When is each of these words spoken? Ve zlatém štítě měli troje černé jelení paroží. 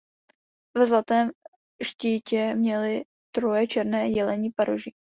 Ve 0.77 0.85
zlatém 0.85 1.31
štítě 1.83 2.55
měli 2.55 3.05
troje 3.31 3.67
černé 3.67 4.09
jelení 4.09 4.51
paroží. 4.51 4.95